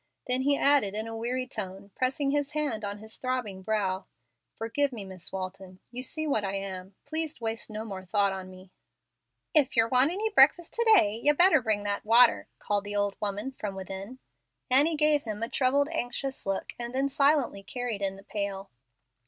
Then 0.25 0.41
he 0.41 0.57
added 0.57 0.95
in 0.95 1.05
a 1.07 1.15
weary 1.15 1.45
tone, 1.45 1.91
pressing 1.93 2.31
his 2.31 2.53
hand 2.53 2.83
on 2.83 2.97
his 2.97 3.17
throbbing 3.17 3.61
brow, 3.61 4.05
"Forgive 4.55 4.91
me, 4.91 5.05
Miss 5.05 5.31
Walton; 5.31 5.79
you 5.91 6.01
see 6.01 6.25
what 6.25 6.43
I 6.43 6.55
am. 6.55 6.95
Please 7.05 7.39
waste 7.39 7.69
no 7.69 7.85
more 7.85 8.03
thought 8.03 8.33
on 8.33 8.49
me." 8.49 8.71
"If 9.53 9.77
yer 9.77 9.87
want 9.87 10.09
any 10.09 10.31
breakfast 10.31 10.73
to 10.73 10.91
day, 10.95 11.19
yer 11.23 11.35
better 11.35 11.61
bring 11.61 11.83
that 11.83 12.03
water," 12.03 12.47
called 12.57 12.85
the 12.85 12.95
old 12.95 13.15
woman 13.21 13.51
from 13.51 13.75
within. 13.75 14.17
Annie 14.71 14.95
gave 14.97 15.25
him 15.25 15.43
a 15.43 15.49
troubled, 15.49 15.87
anxious 15.91 16.47
look, 16.47 16.73
and 16.79 16.95
then 16.95 17.07
silently 17.07 17.61
carried 17.61 18.01
in 18.01 18.15
the 18.15 18.23
pail. 18.23 18.71